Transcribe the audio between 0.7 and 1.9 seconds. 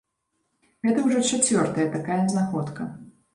Гэта ўжо чацвёртая